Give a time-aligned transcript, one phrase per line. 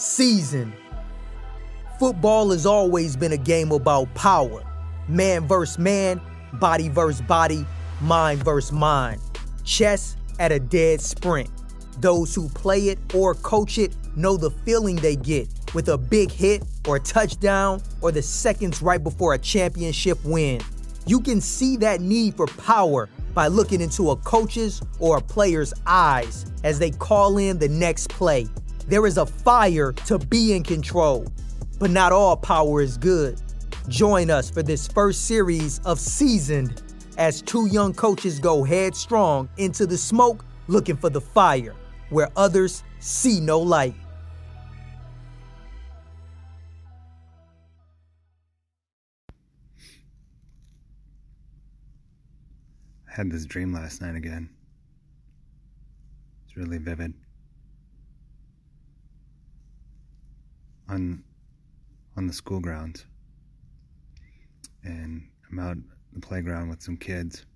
[0.00, 0.72] Season.
[1.98, 4.62] Football has always been a game about power
[5.08, 6.18] man versus man,
[6.54, 7.66] body versus body,
[8.00, 9.20] mind versus mind.
[9.62, 11.50] Chess at a dead sprint.
[11.98, 16.32] Those who play it or coach it know the feeling they get with a big
[16.32, 20.62] hit or a touchdown or the seconds right before a championship win.
[21.04, 25.74] You can see that need for power by looking into a coach's or a player's
[25.84, 28.46] eyes as they call in the next play.
[28.90, 31.24] There is a fire to be in control,
[31.78, 33.40] but not all power is good.
[33.86, 36.82] Join us for this first series of Seasoned
[37.16, 41.76] as two young coaches go headstrong into the smoke looking for the fire
[42.08, 43.94] where others see no light.
[53.08, 54.50] I had this dream last night again.
[56.44, 57.14] It's really vivid.
[60.90, 61.24] On
[62.16, 63.06] on the school grounds.
[64.82, 65.76] And I'm out
[66.12, 67.46] the playground with some kids.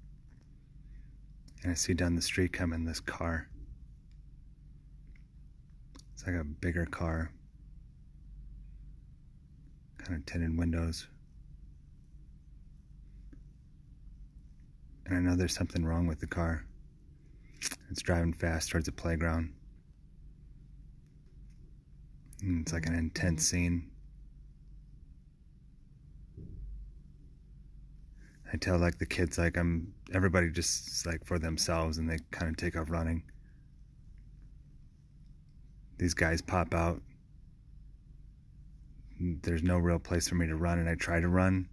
[1.63, 3.49] And I see down the street coming this car.
[6.13, 7.33] It's like a bigger car.
[9.99, 11.09] Kind of tinted windows.
[15.07, 16.65] and I know there's something wrong with the car.
[17.91, 19.53] It's driving fast towards the playground.
[22.45, 23.91] And it's like an intense scene.
[28.53, 32.51] I tell like the kids like I'm everybody just like for themselves and they kind
[32.51, 33.23] of take off running.
[35.97, 37.01] These guys pop out.
[39.19, 41.67] There's no real place for me to run and I try to run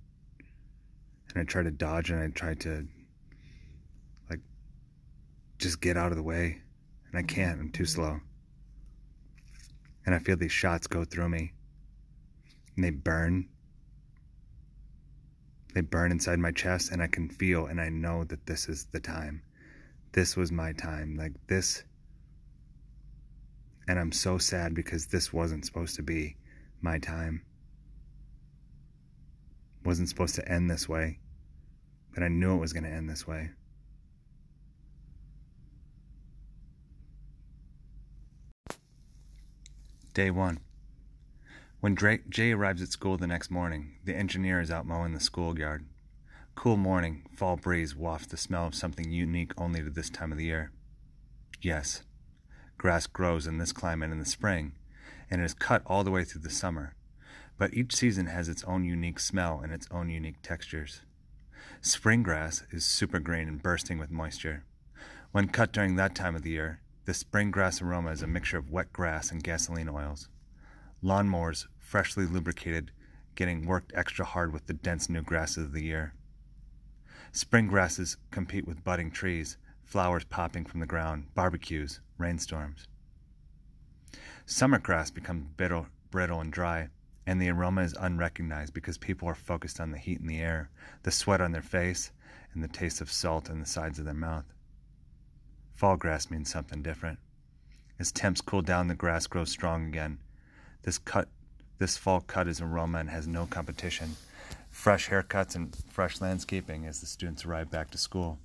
[1.33, 2.88] and I try to dodge and I try to
[4.30, 4.39] like
[5.58, 6.61] just get out of the way.
[7.11, 8.22] And I can't, I'm too slow.
[10.05, 11.53] And I feel these shots go through me.
[12.75, 13.47] And they burn.
[15.73, 18.85] They burn inside my chest, and I can feel and I know that this is
[18.91, 19.41] the time.
[20.12, 21.16] This was my time.
[21.16, 21.84] Like this.
[23.88, 26.38] And I'm so sad because this wasn't supposed to be
[26.81, 27.44] my time.
[29.83, 31.19] Wasn't supposed to end this way.
[32.13, 33.51] But I knew it was going to end this way.
[40.13, 40.59] Day 1.
[41.79, 45.22] When Drake, Jay arrives at school the next morning, the engineer is out mowing the
[45.22, 45.85] schoolyard.
[46.53, 50.38] Cool morning, fall breeze wafts the smell of something unique only to this time of
[50.38, 50.73] the year.
[51.61, 52.03] Yes,
[52.77, 54.73] grass grows in this climate in the spring,
[55.29, 56.94] and it is cut all the way through the summer.
[57.57, 61.03] But each season has its own unique smell and its own unique textures.
[61.79, 64.66] Spring grass is super green and bursting with moisture.
[65.31, 68.57] When cut during that time of the year, the spring grass aroma is a mixture
[68.57, 70.29] of wet grass and gasoline oils.
[71.03, 72.89] Lawnmowers, freshly lubricated,
[73.35, 76.13] getting worked extra hard with the dense new grasses of the year.
[77.33, 82.88] Spring grasses compete with budding trees, flowers popping from the ground, barbecues, rainstorms.
[84.45, 86.88] Summer grass becomes brittle, brittle and dry,
[87.27, 90.69] and the aroma is unrecognized because people are focused on the heat in the air,
[91.03, 92.13] the sweat on their face,
[92.53, 94.45] and the taste of salt in the sides of their mouth.
[95.81, 97.18] Fall grass means something different.
[97.97, 100.19] As temps cool down, the grass grows strong again.
[100.84, 101.28] This cut,
[101.80, 104.16] this fall cut is aroma and has no competition.
[104.69, 108.38] Fresh haircuts and fresh landscaping as the students arrive back to school.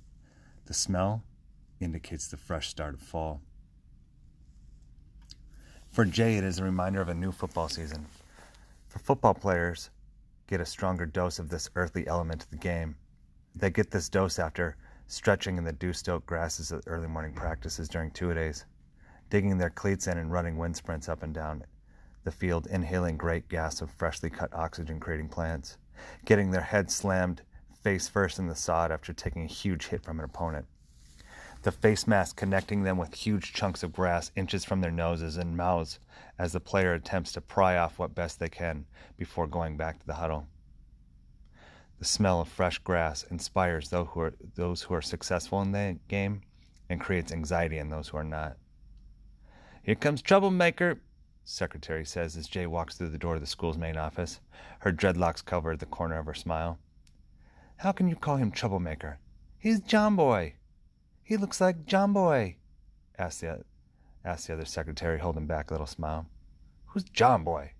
[0.65, 1.21] The smell
[1.79, 3.39] indicates the fresh start of fall.
[5.91, 8.07] For Jay, it is a reminder of a new football season.
[8.87, 9.91] For football players,
[10.47, 12.95] get a stronger dose of this earthly element to the game.
[13.55, 14.75] They get this dose after
[15.07, 18.65] stretching in the dew-soaked grasses at early morning practices during two-a-days,
[19.29, 21.63] digging their cleats in and running wind sprints up and down
[22.23, 25.77] the field, inhaling great gas of freshly cut oxygen-creating plants,
[26.25, 27.41] getting their heads slammed
[27.81, 30.65] face first in the sod after taking a huge hit from an opponent.
[31.63, 35.55] The face mask connecting them with huge chunks of grass inches from their noses and
[35.55, 35.99] mouths
[36.37, 40.05] as the player attempts to pry off what best they can before going back to
[40.05, 40.47] the huddle.
[41.99, 45.97] The smell of fresh grass inspires those who are, those who are successful in the
[46.07, 46.41] game
[46.89, 48.57] and creates anxiety in those who are not.
[49.81, 51.01] Here comes Troublemaker,
[51.43, 54.41] Secretary says as Jay walks through the door of the school's main office,
[54.79, 56.77] her dreadlocks covered the corner of her smile.
[57.77, 59.19] How can you call him Troublemaker?
[59.57, 60.55] He's John Boy.
[61.23, 62.57] He looks like John Boy,
[63.17, 63.63] asked the,
[64.23, 66.27] asked the other secretary, holding back a little smile.
[66.87, 67.71] Who's John Boy?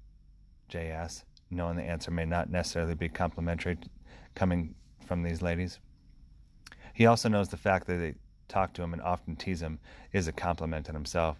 [0.69, 3.77] Jay asked, knowing the answer may not necessarily be complimentary
[4.37, 5.79] coming from these ladies.
[6.93, 8.13] He also knows the fact that they
[8.47, 9.79] talk to him and often tease him
[10.13, 11.37] is a compliment in himself.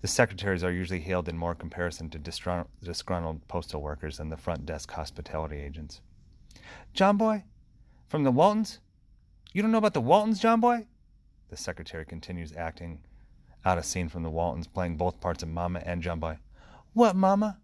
[0.00, 4.66] The secretaries are usually hailed in more comparison to disgruntled postal workers than the front
[4.66, 6.00] desk hospitality agents.
[6.92, 7.44] John Boy?
[8.08, 8.80] From the Waltons?
[9.52, 10.86] You don't know about the Waltons, John Boy?
[11.50, 12.98] The secretary continues acting
[13.64, 16.38] out a scene from the Waltons, playing both parts of Mama and John Boy.
[16.94, 17.58] What, Mama?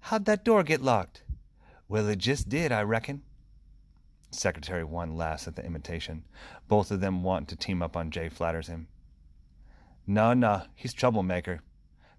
[0.00, 1.22] How'd that door get locked?
[1.88, 3.22] Well, it just did, I reckon.
[4.34, 6.24] Secretary one laughs at the imitation.
[6.68, 8.88] Both of them want to team up on Jay, flatters him.
[10.06, 11.60] No, no, he's troublemaker.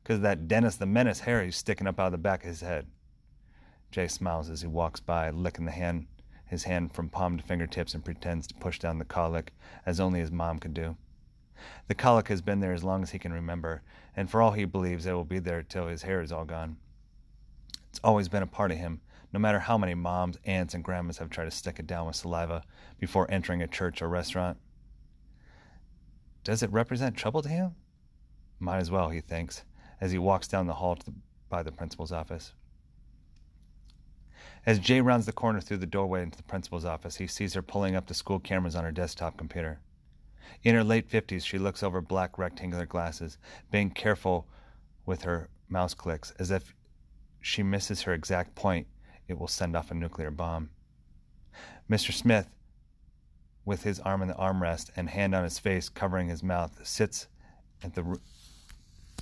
[0.04, 2.62] Cause that Dennis the Menace hair he's sticking up out of the back of his
[2.62, 2.88] head.
[3.92, 6.08] Jay smiles as he walks by, licking the hand
[6.46, 9.50] his hand from palm to fingertips and pretends to push down the cowlick
[9.86, 10.96] as only his mom could do.
[11.88, 13.82] The cowlick has been there as long as he can remember,
[14.16, 16.78] and for all he believes it will be there till his hair is all gone.
[17.90, 19.02] It's always been a part of him,
[19.36, 22.16] no matter how many moms, aunts, and grandmas have tried to stick it down with
[22.16, 22.64] saliva
[23.02, 24.58] before entering a church or restaurant.
[26.46, 27.76] Does it represent trouble to him?
[28.62, 29.66] Might as well, he thinks,
[30.00, 31.14] as he walks down the hall the,
[31.50, 32.54] by the principal's office.
[34.66, 37.62] As Jay rounds the corner through the doorway into the principal's office, he sees her
[37.62, 39.82] pulling up the school cameras on her desktop computer.
[40.64, 43.38] In her late 50s, she looks over black rectangular glasses,
[43.70, 44.48] being careful
[45.06, 46.74] with her mouse clicks, as if
[47.42, 48.88] she misses her exact point,
[49.28, 50.70] it will send off a nuclear bomb.
[51.90, 52.12] Mr.
[52.12, 52.48] Smith
[53.66, 57.28] with his arm in the armrest and hand on his face covering his mouth, sits
[57.84, 58.20] at the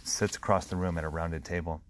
[0.03, 1.81] sits across the room at a rounded table.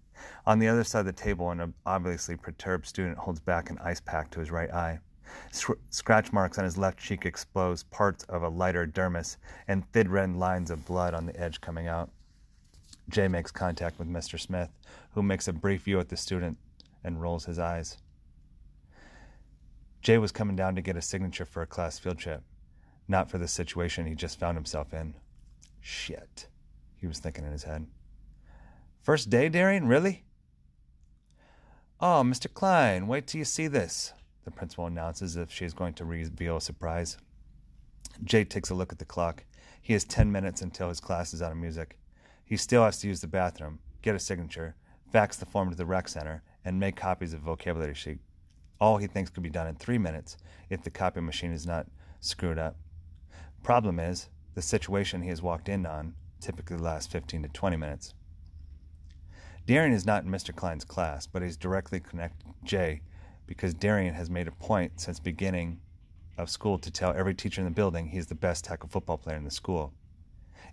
[0.45, 3.99] On the other side of the table, an obviously perturbed student holds back an ice
[3.99, 4.99] pack to his right eye.
[5.89, 9.37] Scratch marks on his left cheek expose parts of a lighter dermis
[9.67, 12.11] and thin red lines of blood on the edge coming out.
[13.09, 14.39] Jay makes contact with Mr.
[14.39, 14.69] Smith,
[15.13, 16.57] who makes a brief view at the student
[17.03, 17.97] and rolls his eyes.
[20.03, 22.43] Jay was coming down to get a signature for a class field trip,
[23.07, 25.15] not for the situation he just found himself in.
[25.79, 26.47] Shit,
[26.97, 27.87] he was thinking in his head.
[29.01, 29.87] First day, Darian?
[29.87, 30.25] Really?
[32.01, 32.53] Oh, Mr.
[32.53, 34.11] Klein, wait till you see this,
[34.43, 37.17] the principal announces as if she is going to reveal a surprise.
[38.25, 39.45] Jay takes a look at the clock.
[39.81, 41.97] He has 10 minutes until his class is out of music.
[42.43, 44.75] He still has to use the bathroom, get a signature,
[45.13, 48.19] fax the form to the rec center, and make copies of vocabulary sheet
[48.79, 50.37] all he thinks could be done in three minutes
[50.69, 51.87] if the copy machine is not
[52.19, 52.75] screwed up.
[53.63, 58.13] Problem is, the situation he has walked in on typically lasts 15 to 20 minutes.
[59.65, 60.53] Darian is not in Mr.
[60.53, 63.01] Klein's class, but he's directly connected to Jay
[63.47, 65.79] because Darian has made a point since beginning
[66.37, 69.37] of school to tell every teacher in the building he's the best tackle football player
[69.37, 69.93] in the school.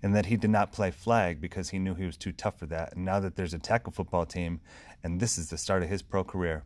[0.02, 2.66] And that he did not play flag because he knew he was too tough for
[2.66, 2.94] that.
[2.94, 4.60] And now that there's a tackle football team,
[5.04, 6.64] and this is the start of his pro career,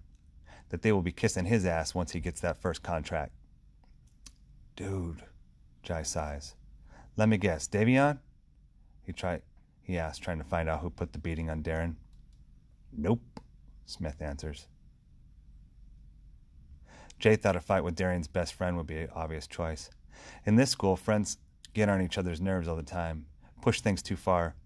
[0.75, 3.31] that they will be kissing his ass once he gets that first contract.
[4.75, 5.23] Dude,
[5.85, 6.56] Jay sighs.
[7.17, 8.19] Let me guess, Davion?
[9.06, 9.43] He tried
[9.82, 11.94] he asked, trying to find out who put the beating on Darren.
[12.93, 13.21] Nope,
[13.87, 14.67] Smith answers.
[17.21, 19.91] Jay thought a fight with Darian's best friend would be an obvious choice.
[20.44, 21.38] In this school, friends
[21.73, 23.26] get on each other's nerves all the time,
[23.61, 24.56] push things too far,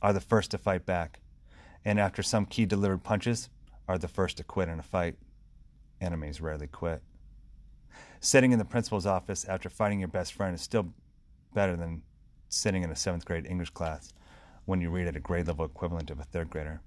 [0.00, 1.18] are the first to fight back,
[1.84, 3.48] and after some key delivered punches,
[3.88, 5.16] are the first to quit in a fight.
[6.00, 7.02] Enemies rarely quit.
[8.20, 10.92] Sitting in the principal's office after fighting your best friend is still
[11.52, 12.02] better than
[12.48, 14.12] sitting in a seventh grade English class
[14.64, 16.80] when you read at a grade level equivalent of a third grader.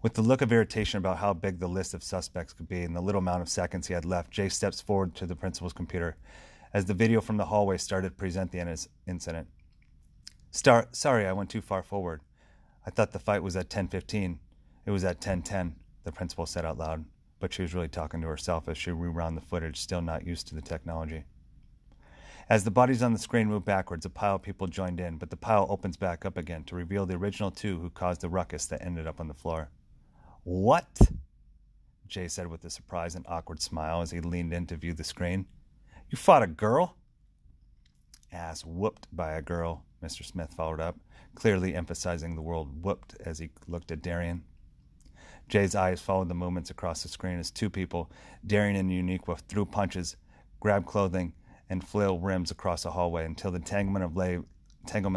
[0.00, 2.94] With the look of irritation about how big the list of suspects could be and
[2.94, 6.16] the little amount of seconds he had left, Jay steps forward to the principal's computer
[6.72, 9.48] as the video from the hallway started to present the incident.
[10.50, 12.20] Star- sorry, I went too far forward.
[12.86, 14.38] I thought the fight was at 10:15.
[14.88, 17.04] It was at 10:10, the principal said out loud,
[17.40, 20.48] but she was really talking to herself as she rewound the footage, still not used
[20.48, 21.24] to the technology.
[22.48, 25.28] As the bodies on the screen moved backwards, a pile of people joined in, but
[25.28, 28.64] the pile opens back up again to reveal the original two who caused the ruckus
[28.64, 29.68] that ended up on the floor.
[30.42, 31.02] What?
[32.06, 35.04] Jay said with a surprised and awkward smile as he leaned in to view the
[35.04, 35.44] screen.
[36.08, 36.96] You fought a girl?
[38.32, 40.24] Ass whooped by a girl, Mr.
[40.24, 40.98] Smith followed up,
[41.34, 44.44] clearly emphasizing the word whooped as he looked at Darian.
[45.48, 48.10] Jay's eyes followed the movements across the screen as two people,
[48.46, 50.16] Darian and Uniqua, threw punches,
[50.60, 51.32] grabbed clothing,
[51.70, 54.16] and flail rims across the hallway until the entanglement of,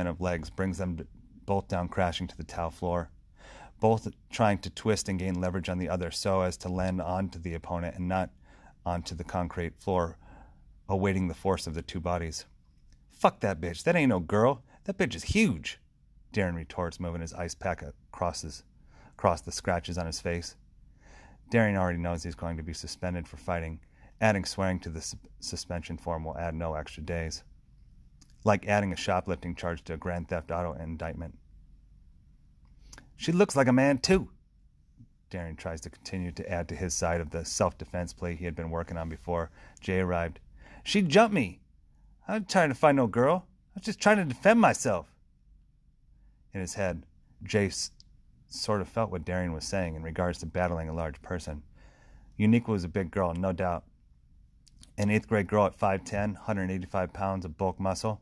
[0.08, 0.98] of legs brings them
[1.46, 3.10] both down crashing to the tile floor,
[3.80, 7.40] both trying to twist and gain leverage on the other so as to land onto
[7.40, 8.30] the opponent and not
[8.86, 10.18] onto the concrete floor,
[10.88, 12.46] awaiting the force of the two bodies.
[13.10, 13.84] Fuck that bitch.
[13.84, 14.64] That ain't no girl.
[14.86, 15.80] That bitch is huge.
[16.34, 18.64] Darren retorts, moving his ice pack across, his,
[19.12, 20.56] across the scratches on his face.
[21.52, 23.80] Darren already knows he's going to be suspended for fighting.
[24.22, 27.44] Adding swearing to the su- suspension form will add no extra days.
[28.44, 31.38] like adding a shoplifting charge to a grand theft auto indictment.
[33.16, 34.30] She looks like a man, too.
[35.30, 38.46] Darian tries to continue to add to his side of the self defense plea he
[38.46, 40.40] had been working on before Jay arrived.
[40.84, 41.62] She jumped me.
[42.28, 43.46] I was trying to find no girl.
[43.76, 45.08] I was just trying to defend myself.
[46.54, 47.06] In his head,
[47.44, 47.70] Jay
[48.54, 51.64] sort of felt what Darian was saying in regards to battling a large person.
[52.40, 53.84] Uniqua was a big girl, no doubt.
[54.98, 58.22] An eighth grade girl at 5'10, 185 pounds of bulk muscle.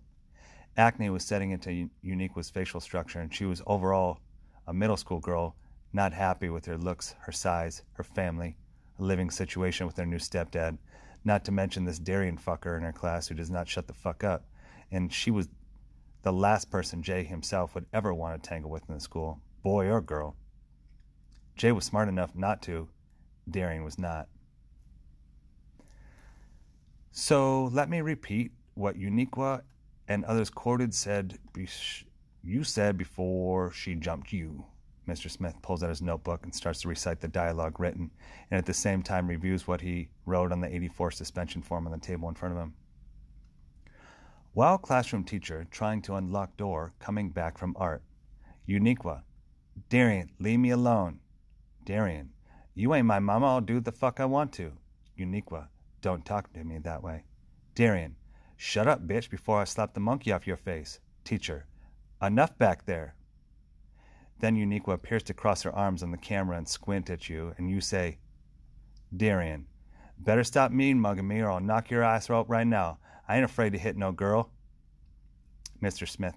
[0.77, 4.19] Acne was setting into Uniqua's facial structure, and she was overall
[4.67, 5.55] a middle school girl
[5.91, 8.55] not happy with her looks, her size, her family,
[8.99, 10.77] a living situation with her new stepdad,
[11.25, 14.23] not to mention this Darian fucker in her class who does not shut the fuck
[14.23, 14.45] up.
[14.91, 15.49] And she was
[16.21, 19.87] the last person Jay himself would ever want to tangle with in the school, boy
[19.87, 20.35] or girl.
[21.55, 22.87] Jay was smart enough not to,
[23.49, 24.27] Darian was not.
[27.11, 29.61] So let me repeat what Uniqua
[30.07, 31.37] and others quoted said
[32.43, 34.65] you said before she jumped you.
[35.07, 35.29] Mr.
[35.29, 38.11] Smith pulls out his notebook and starts to recite the dialogue written,
[38.51, 41.91] and at the same time reviews what he wrote on the 84 suspension form on
[41.91, 42.73] the table in front of him.
[44.53, 48.03] While classroom teacher trying to unlock door coming back from art,
[48.67, 49.23] Uniqua,
[49.87, 51.19] Darian, leave me alone.
[51.85, 52.31] Darian,
[52.73, 54.73] you ain't my mama, I'll do the fuck I want to.
[55.17, 55.67] Uniqua,
[56.01, 57.23] don't talk to me that way.
[57.75, 58.15] Darian,
[58.57, 60.99] shut up, bitch, before I slap the monkey off your face.
[61.23, 61.65] Teacher,
[62.21, 63.15] enough back there.
[64.39, 67.69] Then Uniqua appears to cross her arms on the camera and squint at you, and
[67.69, 68.17] you say,
[69.15, 69.67] Darian,
[70.17, 72.99] better stop mean mugging me or I'll knock your ass out right now.
[73.27, 74.51] I ain't afraid to hit no girl.
[75.81, 76.07] Mr.
[76.07, 76.35] Smith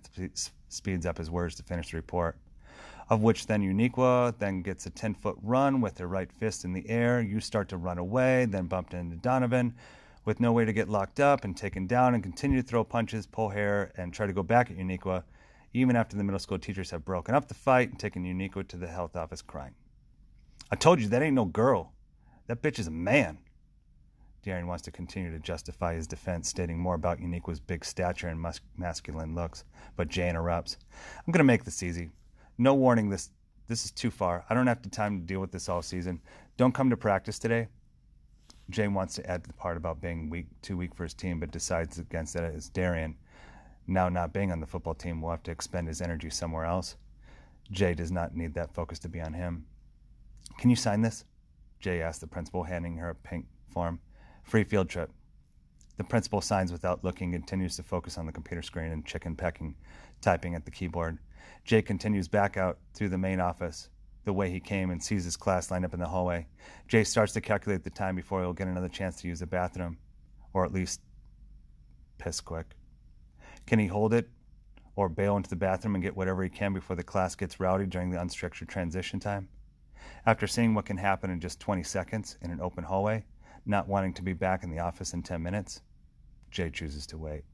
[0.69, 2.39] speeds up his words to finish the report.
[3.09, 6.73] Of which then Uniqua then gets a 10 foot run with her right fist in
[6.73, 7.21] the air.
[7.21, 9.75] You start to run away, then bumped into Donovan
[10.25, 13.27] with no way to get locked up and taken down and continue to throw punches,
[13.27, 15.25] pull hair, and try to go back at Uniqua
[15.75, 18.77] even after the middle school teachers have broken up the fight and taken Uniqua to
[18.77, 19.75] the health office crying.
[20.71, 21.93] I told you that ain't no girl.
[22.47, 23.39] That bitch is a man.
[24.45, 28.41] Darren wants to continue to justify his defense, stating more about Uniqua's big stature and
[28.41, 29.65] mus- masculine looks,
[29.97, 30.79] but Jay interrupts.
[31.19, 32.11] I'm going to make this easy.
[32.59, 33.31] No warning, this
[33.69, 34.45] this is too far.
[34.51, 36.21] I don't have the time to deal with this all season.
[36.57, 37.69] Don't come to practice today.
[38.71, 41.51] Jay wants to add the part about being weak, too weak for his team, but
[41.51, 43.17] decides against it as Darian
[43.87, 46.97] now not being on the football team will have to expend his energy somewhere else.
[47.71, 49.65] Jay does not need that focus to be on him.
[50.59, 51.25] Can you sign this?
[51.81, 54.01] Jay asked the principal, handing her a pink form.
[54.45, 55.11] Free field trip.
[55.97, 59.75] The principal signs without looking, continues to focus on the computer screen and chicken pecking,
[60.21, 61.19] typing at the keyboard.
[61.65, 63.89] Jay continues back out through the main office,
[64.25, 66.47] the way he came, and sees his class lined up in the hallway.
[66.89, 69.99] Jay starts to calculate the time before he'll get another chance to use the bathroom,
[70.53, 71.01] or at least
[72.19, 72.77] piss quick.
[73.67, 74.29] Can he hold it
[74.97, 77.87] or bail into the bathroom and get whatever he can before the class gets rowdy
[77.87, 79.49] during the unstructured transition time?
[80.27, 83.25] After seeing what can happen in just 20 seconds in an open hallway,
[83.67, 85.81] not wanting to be back in the office in 10 minutes,
[86.51, 87.45] Jay chooses to wait.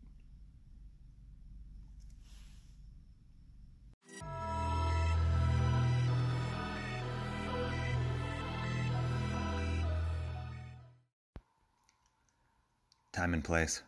[13.18, 13.82] Time and place.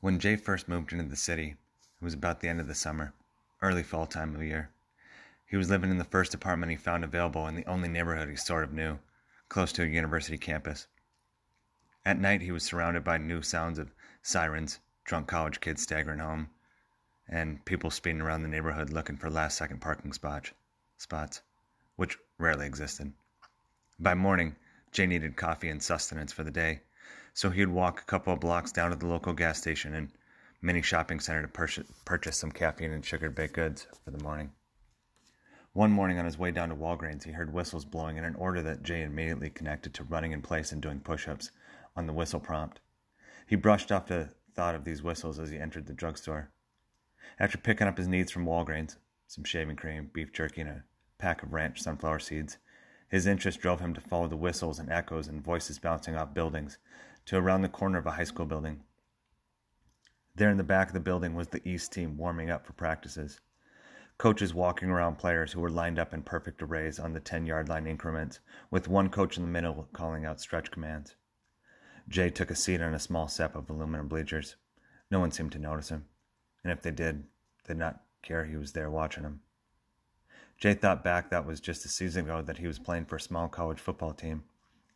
[0.00, 1.56] When Jay first moved into the city,
[2.00, 3.12] it was about the end of the summer,
[3.60, 4.70] early fall time of year.
[5.46, 8.36] He was living in the first apartment he found available in the only neighborhood he
[8.36, 9.00] sort of knew,
[9.48, 10.86] close to a university campus.
[12.06, 13.92] At night, he was surrounded by new sounds of
[14.22, 16.50] sirens, drunk college kids staggering home,
[17.28, 20.52] and people speeding around the neighborhood looking for last second parking spots,
[20.98, 21.42] spots,
[21.96, 23.12] which rarely existed.
[23.98, 24.54] By morning,
[24.94, 26.80] Jay needed coffee and sustenance for the day
[27.34, 30.08] so he'd walk a couple of blocks down to the local gas station and
[30.62, 34.52] mini shopping center to purchase, purchase some caffeine and sugar baked goods for the morning.
[35.72, 38.62] One morning on his way down to Walgreens, he heard whistles blowing in an order
[38.62, 41.50] that Jay immediately connected to running in place and doing push ups
[41.96, 42.78] on the whistle prompt.
[43.48, 46.52] He brushed off the thought of these whistles as he entered the drugstore.
[47.40, 48.96] After picking up his needs from Walgreens,
[49.26, 50.84] some shaving cream, beef jerky, and a
[51.18, 52.58] pack of ranch sunflower seeds,
[53.14, 56.78] his interest drove him to follow the whistles and echoes and voices bouncing off buildings
[57.24, 58.82] to around the corner of a high school building.
[60.34, 63.38] There in the back of the building was the East team warming up for practices.
[64.18, 67.68] Coaches walking around players who were lined up in perfect arrays on the 10 yard
[67.68, 71.14] line increments, with one coach in the middle calling out stretch commands.
[72.08, 74.56] Jay took a seat on a small set of aluminum bleachers.
[75.08, 76.06] No one seemed to notice him,
[76.64, 77.28] and if they did,
[77.62, 79.42] they did not care he was there watching them.
[80.58, 83.20] Jay thought back that was just a season ago that he was playing for a
[83.20, 84.44] small college football team.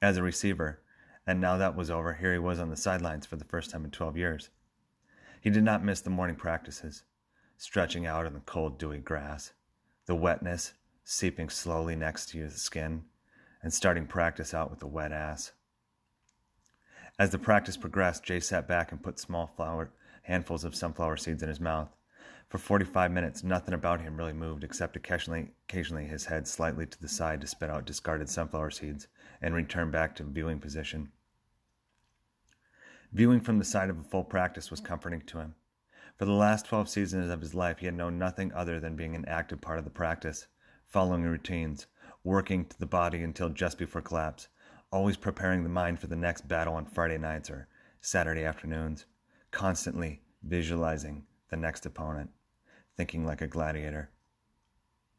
[0.00, 0.80] As a receiver,
[1.26, 3.84] and now that was over, here he was on the sidelines for the first time
[3.84, 4.50] in 12 years.
[5.40, 7.02] He did not miss the morning practices,
[7.56, 9.52] stretching out in the cold, dewy grass,
[10.06, 10.72] the wetness
[11.04, 13.02] seeping slowly next to his skin,
[13.62, 15.52] and starting practice out with a wet ass.
[17.18, 19.90] As the practice progressed, Jay sat back and put small flower
[20.22, 21.88] handfuls of sunflower seeds in his mouth.
[22.48, 27.00] For 45 minutes, nothing about him really moved except occasionally, occasionally his head slightly to
[27.00, 29.06] the side to spit out discarded sunflower seeds
[29.42, 31.12] and return back to viewing position.
[33.12, 35.56] Viewing from the side of a full practice was comforting to him.
[36.16, 39.14] For the last 12 seasons of his life, he had known nothing other than being
[39.14, 40.46] an active part of the practice,
[40.86, 41.86] following routines,
[42.24, 44.48] working to the body until just before collapse,
[44.90, 47.68] always preparing the mind for the next battle on Friday nights or
[48.00, 49.04] Saturday afternoons,
[49.50, 52.30] constantly visualizing the next opponent,
[52.98, 54.10] thinking like a gladiator.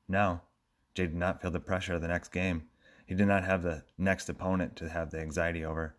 [0.08, 0.44] Now,
[0.94, 2.68] Jay did not feel the pressure of the next game.
[3.06, 5.96] He did not have the next opponent to have the anxiety over.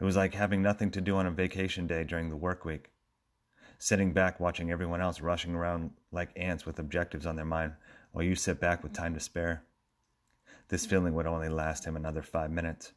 [0.00, 2.90] It was like having nothing to do on a vacation day during the work week.
[3.78, 7.74] Sitting back watching everyone else rushing around like ants with objectives on their mind
[8.10, 9.62] while you sit back with time to spare.
[10.68, 12.92] This feeling would only last him another five minutes.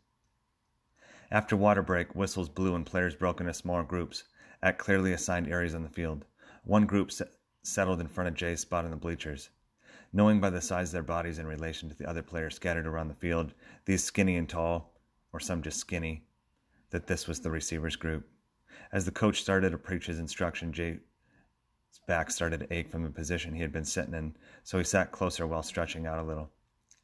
[1.29, 4.23] After water break, whistles blew and players broke into smaller groups
[4.63, 6.25] at clearly assigned areas on the field.
[6.63, 7.11] One group
[7.65, 9.49] settled in front of Jay's spot in the bleachers.
[10.13, 13.07] Knowing by the size of their bodies in relation to the other players scattered around
[13.07, 13.53] the field,
[13.85, 14.93] these skinny and tall,
[15.33, 16.23] or some just skinny,
[16.91, 18.27] that this was the receivers group.
[18.91, 20.99] As the coach started to preach his instruction, Jay's
[22.07, 25.11] back started to ache from the position he had been sitting in, so he sat
[25.11, 26.51] closer while stretching out a little.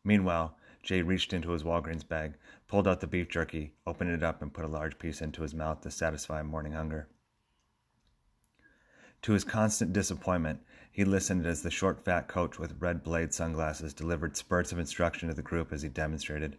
[0.04, 2.34] Meanwhile, Jay reached into his Walgreens bag,
[2.68, 5.54] pulled out the beef jerky, opened it up, and put a large piece into his
[5.54, 7.08] mouth to satisfy morning hunger.
[9.24, 10.62] To his constant disappointment,
[10.92, 15.30] he listened as the short, fat coach with red blade sunglasses delivered spurts of instruction
[15.30, 16.58] to the group as he demonstrated.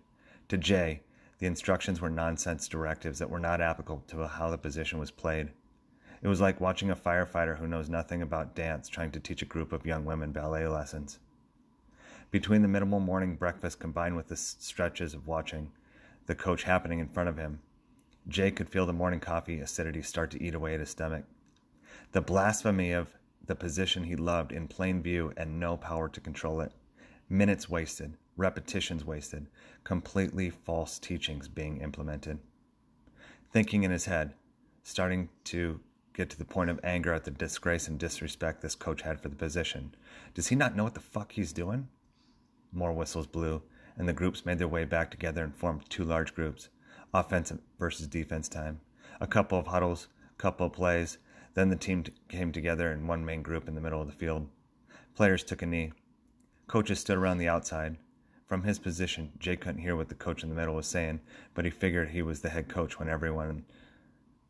[0.49, 1.02] To Jay,
[1.38, 5.50] the instructions were nonsense directives that were not applicable to how the position was played.
[6.23, 9.46] It was like watching a firefighter who knows nothing about dance trying to teach a
[9.46, 11.18] group of young women ballet lessons.
[12.31, 15.72] Between the minimal morning breakfast combined with the stretches of watching
[16.27, 17.59] the coach happening in front of him,
[18.29, 21.25] Jay could feel the morning coffee acidity start to eat away at his stomach.
[22.12, 23.09] The blasphemy of
[23.46, 26.72] the position he loved in plain view and no power to control it.
[27.31, 29.46] Minutes wasted, repetitions wasted,
[29.83, 32.38] completely false teachings being implemented.
[33.51, 34.35] Thinking in his head,
[34.83, 35.81] starting to
[36.12, 39.31] get to the point of anger at the disgrace and disrespect this coach had for
[39.31, 39.94] the position.
[40.35, 41.88] Does he not know what the fuck he's doing?
[42.72, 43.62] More whistles blew,
[43.96, 46.68] and the groups made their way back together and formed two large groups
[47.14, 48.81] offense versus defense time.
[49.20, 51.18] A couple of huddles, couple of plays,
[51.54, 54.48] then the team came together in one main group in the middle of the field.
[55.14, 55.92] Players took a knee.
[56.66, 57.96] Coaches stood around the outside.
[58.46, 61.20] From his position, Jay couldn't hear what the coach in the middle was saying,
[61.54, 63.64] but he figured he was the head coach when everyone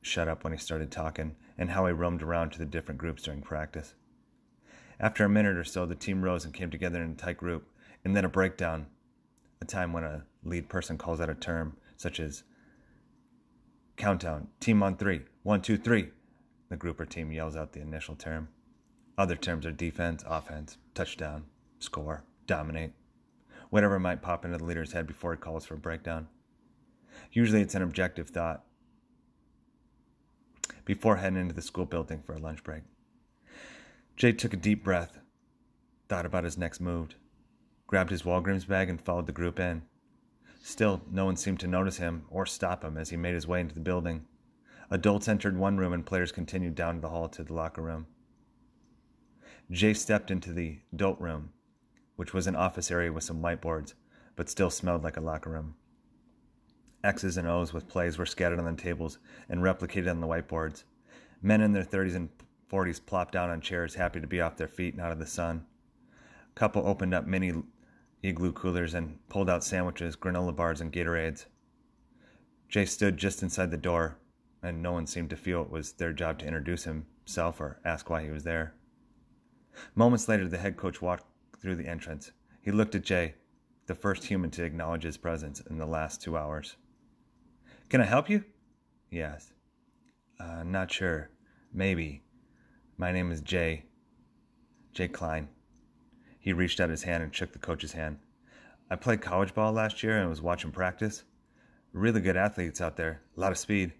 [0.00, 3.22] shut up when he started talking, and how he roamed around to the different groups
[3.22, 3.94] during practice.
[4.98, 7.68] After a minute or so, the team rose and came together in a tight group,
[8.04, 8.86] and then a breakdown,
[9.60, 12.42] a time when a lead person calls out a term, such as
[13.96, 16.10] countdown, team on three, one, two, three.
[16.72, 18.48] The group or team yells out the initial term.
[19.18, 21.44] Other terms are defense, offense, touchdown,
[21.78, 22.94] score, dominate,
[23.68, 26.28] whatever might pop into the leader's head before he calls for a breakdown.
[27.30, 28.64] Usually it's an objective thought
[30.86, 32.84] before heading into the school building for a lunch break.
[34.16, 35.18] Jay took a deep breath,
[36.08, 37.16] thought about his next move,
[37.86, 39.82] grabbed his Walgreens bag, and followed the group in.
[40.62, 43.60] Still, no one seemed to notice him or stop him as he made his way
[43.60, 44.24] into the building.
[44.92, 48.06] Adults entered one room and players continued down the hall to the locker room.
[49.70, 51.48] Jay stepped into the adult room,
[52.16, 53.94] which was an office area with some whiteboards,
[54.36, 55.76] but still smelled like a locker room.
[57.02, 59.16] X's and O's with plays were scattered on the tables
[59.48, 60.84] and replicated on the whiteboards.
[61.40, 62.28] Men in their 30s and
[62.70, 65.24] 40s plopped down on chairs, happy to be off their feet and out of the
[65.24, 65.64] sun.
[66.54, 67.54] A couple opened up mini
[68.22, 71.46] igloo coolers and pulled out sandwiches, granola bars, and Gatorades.
[72.68, 74.18] Jay stood just inside the door,
[74.62, 78.08] and no one seemed to feel it was their job to introduce himself or ask
[78.08, 78.74] why he was there.
[79.94, 81.24] Moments later, the head coach walked
[81.60, 82.32] through the entrance.
[82.60, 83.34] He looked at Jay,
[83.86, 86.76] the first human to acknowledge his presence in the last two hours.
[87.88, 88.44] Can I help you?
[89.08, 89.52] He asked.
[90.38, 91.30] Uh, not sure.
[91.72, 92.22] Maybe.
[92.96, 93.84] My name is Jay.
[94.92, 95.48] Jay Klein.
[96.38, 98.18] He reached out his hand and shook the coach's hand.
[98.90, 101.24] I played college ball last year and was watching practice.
[101.92, 103.92] Really good athletes out there, a lot of speed.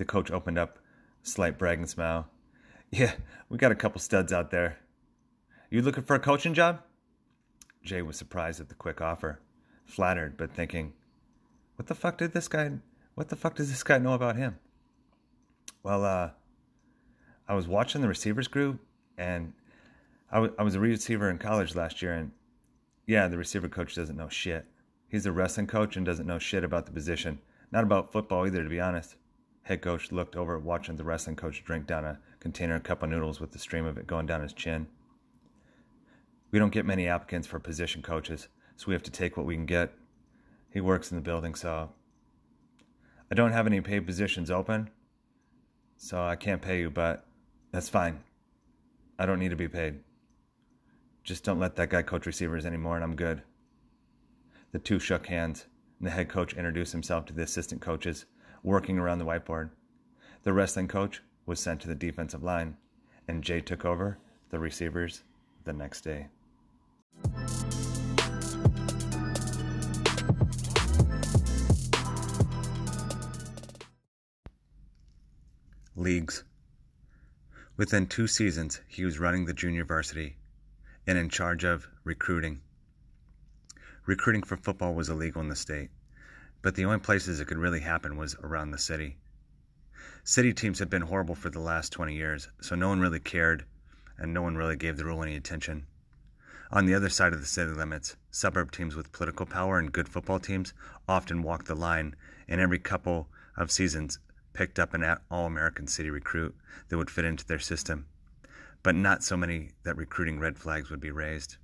[0.00, 0.78] The coach opened up,
[1.22, 2.26] slight bragging smile.
[2.90, 3.12] Yeah,
[3.50, 4.78] we got a couple studs out there.
[5.70, 6.80] You looking for a coaching job?
[7.84, 9.40] Jay was surprised at the quick offer,
[9.84, 10.94] flattered, but thinking,
[11.76, 12.70] what the fuck did this guy,
[13.14, 14.58] what the fuck does this guy know about him?
[15.82, 16.30] Well, uh,
[17.46, 18.80] I was watching the receivers group,
[19.18, 19.52] and
[20.32, 22.32] I, w- I was a receiver in college last year, and
[23.06, 24.64] yeah, the receiver coach doesn't know shit.
[25.10, 27.38] He's a wrestling coach and doesn't know shit about the position.
[27.70, 29.16] Not about football either, to be honest.
[29.70, 33.08] Head coach looked over watching the wrestling coach drink down a container of cup of
[33.08, 34.88] noodles with the stream of it going down his chin.
[36.50, 39.54] We don't get many applicants for position coaches, so we have to take what we
[39.54, 39.92] can get.
[40.72, 41.88] He works in the building, so
[43.30, 44.90] I don't have any paid positions open,
[45.96, 47.24] so I can't pay you, but
[47.70, 48.24] that's fine.
[49.20, 50.00] I don't need to be paid.
[51.22, 53.42] Just don't let that guy coach receivers anymore, and I'm good.
[54.72, 55.66] The two shook hands,
[56.00, 58.26] and the head coach introduced himself to the assistant coaches
[58.62, 59.70] working around the whiteboard.
[60.42, 62.76] The wrestling coach was sent to the defensive line,
[63.28, 64.18] and Jay took over
[64.50, 65.22] the receivers
[65.64, 66.28] the next day.
[75.96, 76.44] Leagues.
[77.76, 80.36] Within two seasons, he was running the junior varsity
[81.06, 82.60] and in charge of recruiting.
[84.06, 85.90] Recruiting for football was illegal in the state,
[86.62, 89.16] but the only places it could really happen was around the city.
[90.24, 93.64] City teams had been horrible for the last 20 years, so no one really cared
[94.18, 95.86] and no one really gave the rule any attention.
[96.70, 100.08] On the other side of the city limits, suburb teams with political power and good
[100.08, 100.72] football teams
[101.08, 102.14] often walked the line,
[102.46, 104.18] and every couple of seasons
[104.52, 106.54] picked up an all American city recruit
[106.88, 108.06] that would fit into their system,
[108.82, 111.56] but not so many that recruiting red flags would be raised.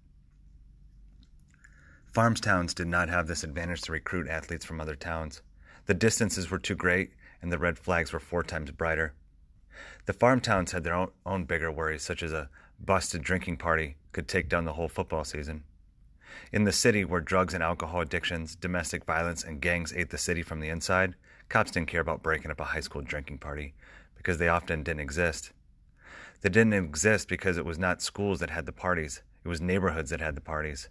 [2.16, 5.42] Farms towns did not have this advantage to recruit athletes from other towns.
[5.84, 7.10] The distances were too great,
[7.42, 9.12] and the red flags were four times brighter.
[10.06, 12.48] The farm towns had their own, own bigger worries, such as a
[12.82, 15.64] busted drinking party could take down the whole football season.
[16.54, 20.40] In the city, where drugs and alcohol addictions, domestic violence, and gangs ate the city
[20.40, 21.16] from the inside,
[21.50, 23.74] cops didn't care about breaking up a high school drinking party
[24.16, 25.52] because they often didn't exist.
[26.40, 30.08] They didn't exist because it was not schools that had the parties, it was neighborhoods
[30.08, 30.88] that had the parties.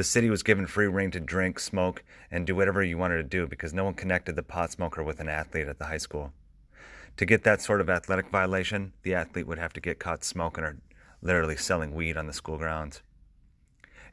[0.00, 3.22] The city was given free rein to drink, smoke, and do whatever you wanted to
[3.22, 6.32] do because no one connected the pot smoker with an athlete at the high school.
[7.18, 10.64] To get that sort of athletic violation, the athlete would have to get caught smoking
[10.64, 10.78] or
[11.20, 13.02] literally selling weed on the school grounds.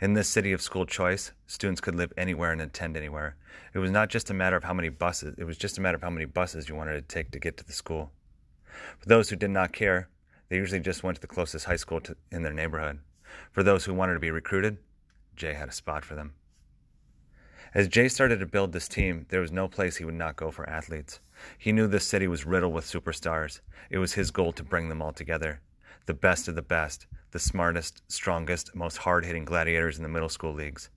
[0.01, 3.37] In this city of school choice, students could live anywhere and attend anywhere.
[3.73, 5.95] It was not just a matter of how many buses, it was just a matter
[5.95, 8.11] of how many buses you wanted to take to get to the school.
[8.99, 10.09] For those who did not care,
[10.49, 12.99] they usually just went to the closest high school to, in their neighborhood.
[13.53, 14.79] For those who wanted to be recruited,
[15.37, 16.33] Jay had a spot for them.
[17.73, 20.51] As Jay started to build this team, there was no place he would not go
[20.51, 21.19] for athletes.
[21.57, 23.59] He knew this city was riddled with superstars.
[23.89, 25.61] It was his goal to bring them all together
[26.07, 30.29] the best of the best, the smartest, strongest, most hard hitting gladiators in the middle
[30.29, 30.89] school leagues.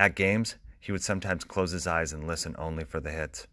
[0.00, 3.46] At games, he would sometimes close his eyes and listen only for the hits.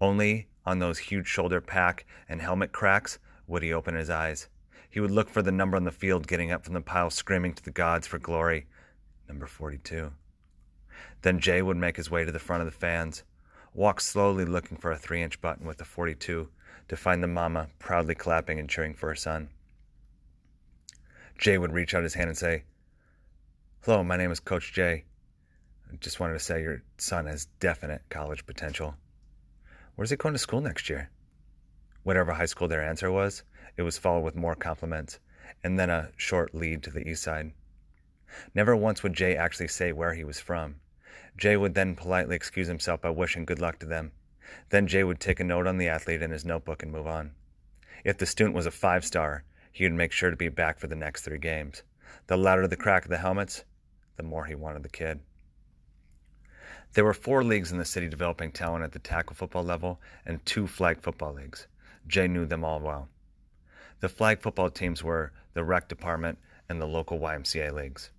[0.00, 4.48] Only on those huge shoulder pack and helmet cracks would he open his eyes.
[4.94, 7.52] He would look for the number on the field getting up from the pile screaming
[7.54, 8.66] to the gods for glory.
[9.26, 10.12] Number 42.
[11.22, 13.24] Then Jay would make his way to the front of the fans,
[13.74, 16.48] walk slowly looking for a three inch button with the 42
[16.86, 19.48] to find the mama proudly clapping and cheering for her son.
[21.38, 22.62] Jay would reach out his hand and say,
[23.80, 25.06] Hello, my name is Coach Jay.
[25.92, 28.94] I just wanted to say your son has definite college potential.
[29.96, 31.10] Where's he going to school next year?
[32.04, 33.42] Whatever high school their answer was,
[33.76, 35.18] it was followed with more compliments,
[35.62, 37.52] and then a short lead to the east side.
[38.54, 40.80] Never once would Jay actually say where he was from.
[41.36, 44.12] Jay would then politely excuse himself by wishing good luck to them.
[44.70, 47.32] Then Jay would take a note on the athlete in his notebook and move on.
[48.04, 50.86] If the student was a five star, he would make sure to be back for
[50.86, 51.82] the next three games.
[52.26, 53.64] The louder the crack of the helmets,
[54.16, 55.20] the more he wanted the kid.
[56.92, 60.44] There were four leagues in the city developing talent at the tackle football level and
[60.44, 61.66] two flag football leagues.
[62.06, 63.08] Jay knew them all well.
[64.04, 66.36] The flag football teams were the rec department
[66.68, 68.10] and the local YMCA leagues.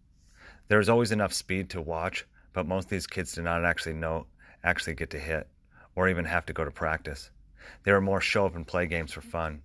[0.68, 3.94] There was always enough speed to watch, but most of these kids did not actually
[3.94, 4.26] know
[4.64, 5.48] actually get to hit
[5.94, 7.30] or even have to go to practice.
[7.84, 9.62] They were more show up and play games for fun.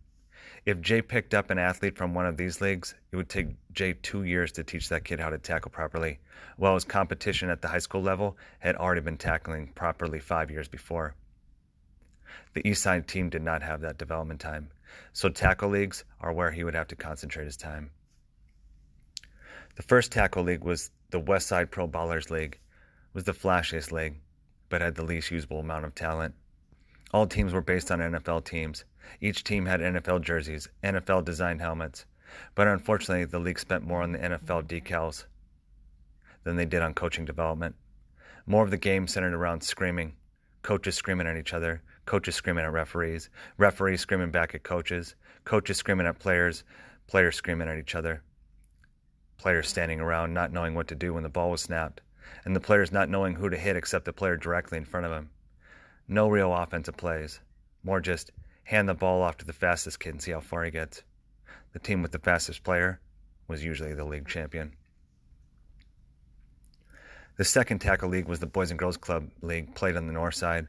[0.67, 3.95] If Jay picked up an athlete from one of these leagues, it would take Jay
[3.95, 6.19] two years to teach that kid how to tackle properly,
[6.59, 10.69] while his competition at the high school level had already been tackling properly five years
[10.69, 11.15] before.
[12.55, 14.71] The East Side team did not have that development time,
[15.13, 17.91] so tackle leagues are where he would have to concentrate his time.
[19.77, 23.91] The first tackle league was the West Side Pro Ballers League, it was the flashiest
[23.93, 24.21] league,
[24.69, 26.35] but had the least usable amount of talent.
[27.13, 28.85] All teams were based on NFL teams.
[29.21, 32.07] Each team had NFL jerseys, NFL designed helmets,
[32.55, 35.25] but unfortunately, the league spent more on the NFL decals
[36.45, 37.75] than they did on coaching development.
[38.47, 40.15] More of the game centered around screaming,
[40.63, 45.77] coaches screaming at each other, coaches screaming at referees, referees screaming back at coaches, coaches
[45.77, 46.65] screaming at players,
[47.07, 48.21] players screaming at each other,
[49.39, 52.01] players standing around not knowing what to do when the ball was snapped,
[52.45, 55.13] and the players not knowing who to hit except the player directly in front of
[55.13, 55.31] them.
[56.09, 57.39] No real offensive plays,
[57.85, 58.33] more just
[58.65, 61.05] hand the ball off to the fastest kid and see how far he gets.
[61.75, 62.99] The team with the fastest player
[63.47, 64.73] was usually the league champion.
[67.37, 70.35] The second tackle league was the Boys and Girls Club League, played on the north
[70.35, 70.67] side.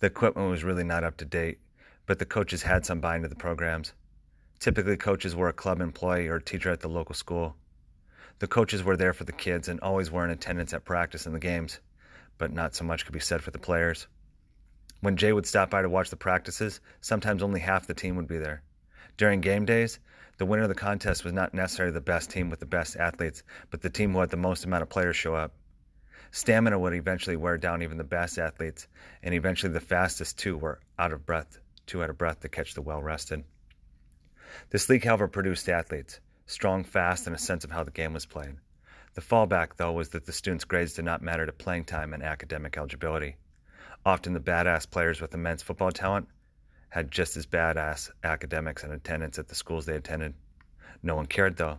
[0.00, 1.58] The equipment was really not up to date,
[2.06, 3.92] but the coaches had some buy into the programs.
[4.60, 7.56] Typically, coaches were a club employee or a teacher at the local school.
[8.38, 11.34] The coaches were there for the kids and always were in attendance at practice and
[11.34, 11.80] the games,
[12.38, 14.06] but not so much could be said for the players.
[15.00, 18.28] When Jay would stop by to watch the practices, sometimes only half the team would
[18.28, 18.62] be there.
[19.16, 19.98] During game days,
[20.36, 23.42] the winner of the contest was not necessarily the best team with the best athletes,
[23.70, 25.52] but the team who had the most amount of players show up.
[26.30, 28.86] Stamina would eventually wear down even the best athletes,
[29.22, 32.74] and eventually the fastest two were out of breath, too out of breath to catch
[32.74, 33.44] the well rested.
[34.70, 38.26] This league, however, produced athletes, strong, fast, and a sense of how the game was
[38.26, 38.56] played.
[39.14, 42.22] The fallback, though, was that the students' grades did not matter to playing time and
[42.22, 43.36] academic eligibility.
[44.04, 46.28] Often the badass players with immense football talent
[46.88, 50.34] had just as badass academics and attendance at the schools they attended.
[51.02, 51.78] No one cared, though.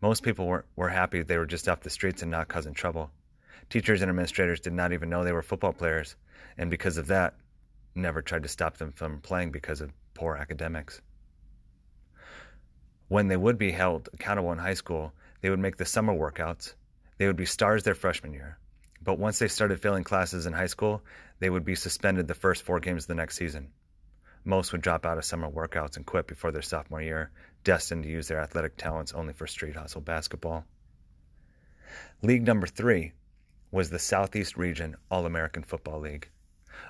[0.00, 3.10] Most people were, were happy they were just off the streets and not causing trouble.
[3.70, 6.16] Teachers and administrators did not even know they were football players,
[6.58, 7.34] and because of that,
[7.94, 11.00] never tried to stop them from playing because of poor academics.
[13.08, 16.74] When they would be held accountable in high school, they would make the summer workouts.
[17.18, 18.58] They would be stars their freshman year.
[19.02, 21.02] But once they started failing classes in high school,
[21.38, 23.68] they would be suspended the first four games of the next season.
[24.44, 27.30] Most would drop out of summer workouts and quit before their sophomore year,
[27.62, 30.64] destined to use their athletic talents only for street hustle basketball.
[32.22, 33.12] League number three
[33.74, 36.28] was the Southeast Region All American Football League,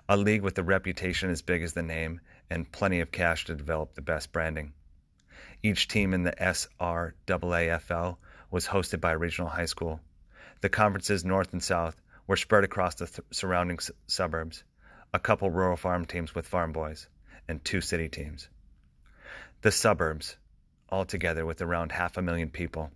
[0.07, 2.21] a league with a reputation as big as the name
[2.51, 4.75] and plenty of cash to develop the best branding.
[5.63, 8.19] Each team in the SRAAFL
[8.51, 9.99] was hosted by a regional high school.
[10.61, 14.63] The conferences north and south were spread across the th- surrounding s- suburbs,
[15.15, 17.09] a couple rural farm teams with farm boys,
[17.49, 18.51] and two city teams.
[19.63, 20.37] The suburbs,
[20.91, 22.91] altogether with around half a million people,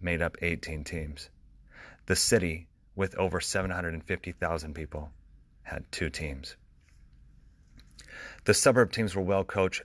[0.00, 1.28] made up 18 teams.
[2.06, 5.10] The city with over 750,000 people,
[5.62, 6.56] had two teams.
[8.44, 9.82] The suburb teams were well coached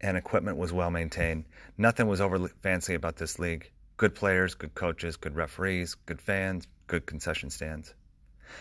[0.00, 1.44] and equipment was well maintained.
[1.78, 3.70] Nothing was overly fancy about this league.
[3.96, 7.94] Good players, good coaches, good referees, good fans, good concession stands.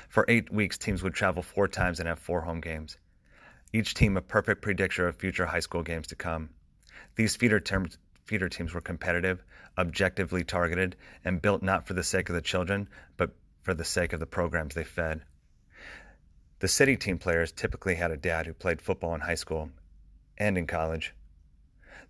[0.08, 2.98] For eight weeks, teams would travel four times and have four home games.
[3.74, 6.50] Each team a perfect predictor of future high school games to come.
[7.16, 7.62] These feeder
[8.26, 9.44] feeder teams were competitive,
[9.78, 13.32] objectively targeted, and built not for the sake of the children, but
[13.62, 15.22] for the sake of the programs they fed.
[16.60, 19.70] The city team players typically had a dad who played football in high school
[20.38, 21.14] and in college.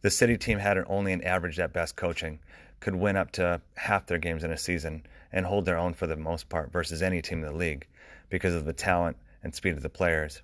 [0.01, 2.39] The city team had only an average at best coaching,
[2.79, 6.07] could win up to half their games in a season, and hold their own for
[6.07, 7.87] the most part versus any team in the league
[8.29, 10.41] because of the talent and speed of the players.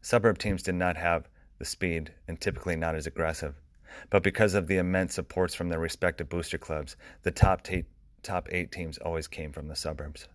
[0.00, 3.54] Suburb teams did not have the speed and typically not as aggressive.
[4.10, 7.84] But because of the immense supports from their respective booster clubs, the top, t-
[8.22, 10.28] top eight teams always came from the suburbs.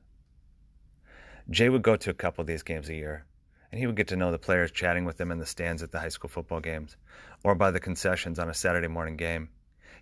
[1.49, 3.25] Jay would go to a couple of these games a year,
[3.71, 5.91] and he would get to know the players chatting with them in the stands at
[5.91, 6.95] the high school football games
[7.43, 9.49] or by the concessions on a Saturday morning game.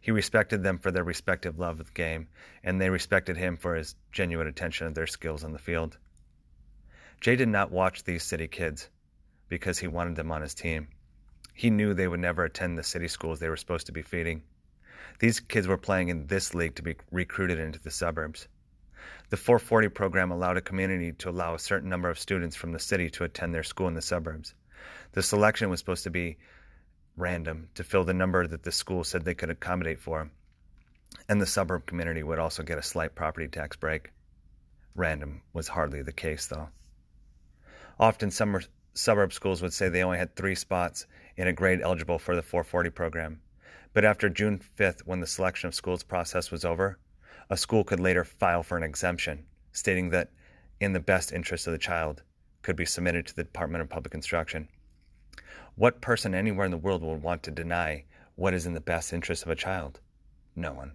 [0.01, 2.27] He respected them for their respective love of the game,
[2.63, 5.97] and they respected him for his genuine attention to their skills on the field.
[7.19, 8.89] Jay did not watch these city kids
[9.49, 10.87] because he wanted them on his team.
[11.57, 14.43] He knew they would never attend the city schools they were supposed to be feeding.
[15.17, 18.47] These kids were playing in this league to be recruited into the suburbs.
[19.31, 22.79] The 440 program allowed a community to allow a certain number of students from the
[22.79, 24.53] city to attend their school in the suburbs.
[25.13, 26.37] The selection was supposed to be
[27.15, 30.29] random to fill the number that the school said they could accommodate for,
[31.27, 34.11] and the suburb community would also get a slight property tax break.
[34.93, 36.69] Random was hardly the case, though.
[37.99, 38.61] Often, summer,
[38.97, 41.05] suburb schools would say they only had three spots
[41.35, 43.39] in a grade eligible for the 440 program.
[43.93, 46.97] But after June 5th, when the selection of schools process was over,
[47.49, 50.29] a school could later file for an exemption, stating that,
[50.79, 52.23] in the best interest of the child,
[52.61, 54.67] could be submitted to the Department of Public Instruction.
[55.75, 58.03] What person anywhere in the world would want to deny
[58.35, 59.99] what is in the best interest of a child?
[60.55, 60.93] No one.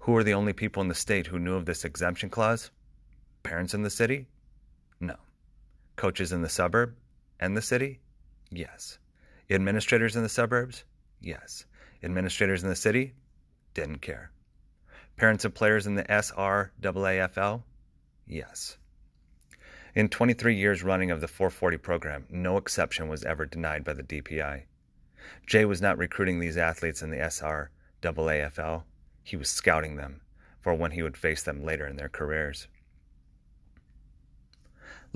[0.00, 2.70] Who are the only people in the state who knew of this exemption clause?
[3.42, 4.26] Parents in the city?
[5.96, 6.94] Coaches in the suburb
[7.40, 8.00] and the city?
[8.50, 8.98] Yes.
[9.50, 10.84] Administrators in the suburbs?
[11.20, 11.64] Yes.
[12.02, 13.14] Administrators in the city?
[13.74, 14.30] Didn't care.
[15.16, 17.62] Parents of players in the SRAAFL?
[18.26, 18.76] Yes.
[19.94, 24.02] In 23 years running of the 440 program, no exception was ever denied by the
[24.02, 24.64] DPI.
[25.46, 28.82] Jay was not recruiting these athletes in the SRAAFL,
[29.22, 30.20] he was scouting them
[30.60, 32.68] for when he would face them later in their careers.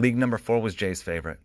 [0.01, 1.41] League number four was Jay's favorite,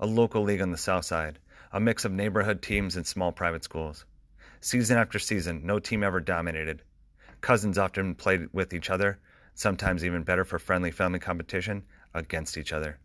[0.00, 1.38] a local league on the south side,
[1.70, 4.06] a mix of neighborhood teams and small private schools.
[4.62, 6.80] Season after season, no team ever dominated.
[7.42, 9.18] Cousins often played with each other,
[9.52, 11.82] sometimes even better for friendly family competition,
[12.14, 12.98] against each other.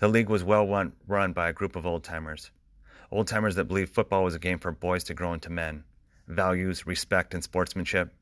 [0.00, 0.66] The league was well
[1.06, 2.50] run by a group of old timers.
[3.10, 5.82] Old timers that believed football was a game for boys to grow into men.
[6.28, 8.12] Values, respect, and sportsmanship,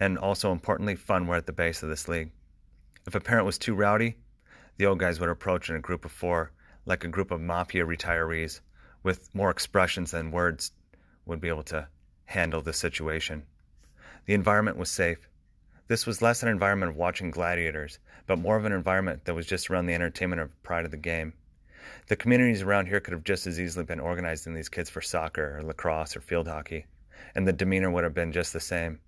[0.00, 2.32] and also importantly, fun were at the base of this league.
[3.06, 4.16] If a parent was too rowdy,
[4.78, 6.52] the old guys would approach in a group of four,
[6.86, 8.60] like a group of mafia retirees,
[9.02, 10.72] with more expressions than words
[11.26, 11.86] would be able to
[12.24, 13.42] handle the situation.
[14.26, 15.28] The environment was safe.
[15.88, 19.46] This was less an environment of watching gladiators, but more of an environment that was
[19.46, 21.32] just around the entertainment of pride of the game.
[22.06, 25.00] The communities around here could have just as easily been organized in these kids for
[25.00, 26.86] soccer or lacrosse or field hockey,
[27.34, 29.00] and the demeanor would have been just the same.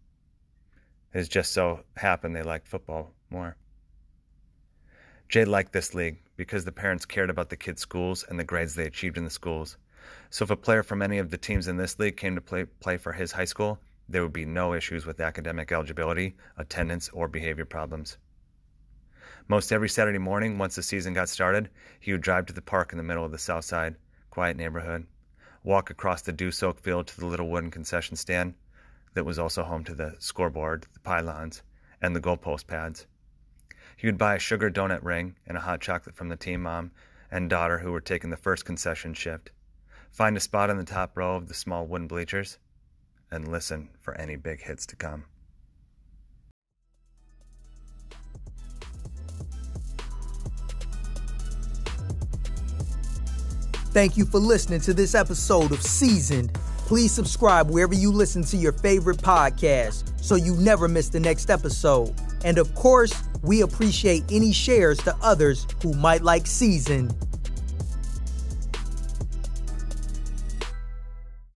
[1.13, 3.57] It just so happened they liked football more.
[5.31, 8.75] Jay liked this league because the parents cared about the kids' schools and the grades
[8.75, 9.77] they achieved in the schools.
[10.29, 12.65] So if a player from any of the teams in this league came to play,
[12.65, 17.29] play for his high school, there would be no issues with academic eligibility, attendance, or
[17.29, 18.19] behavior problems.
[19.47, 22.91] Most every Saturday morning, once the season got started, he would drive to the park
[22.91, 23.95] in the middle of the south side,
[24.31, 25.07] quiet neighborhood,
[25.63, 28.55] walk across the dew soaked field to the little wooden concession stand
[29.15, 31.63] that was also home to the scoreboard, the pylons,
[32.03, 33.07] and the goalpost pads.
[34.01, 36.91] He would buy a sugar donut ring and a hot chocolate from the team mom
[37.31, 39.51] and daughter who were taking the first concession shift,
[40.11, 42.57] find a spot in the top row of the small wooden bleachers,
[43.31, 45.27] and listen for any big hits to come.
[53.93, 56.55] Thank you for listening to this episode of Seasoned.
[56.87, 61.51] Please subscribe wherever you listen to your favorite podcast so you never miss the next
[61.51, 62.15] episode.
[62.45, 67.15] And of course, we appreciate any shares to others who might like Seasoned.